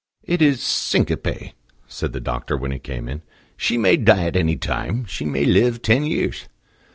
"It 0.23 0.41
is 0.41 0.63
syncope," 0.63 1.53
said 1.87 2.11
the 2.11 2.19
doctor 2.19 2.57
when 2.57 2.71
he 2.71 2.79
came 2.79 3.07
in. 3.07 3.21
"She 3.55 3.77
may 3.77 3.97
die 3.97 4.23
at 4.25 4.35
any 4.35 4.55
time; 4.55 5.05
she 5.05 5.25
may 5.25 5.45
live 5.45 5.83
ten 5.83 6.05
years." 6.05 6.47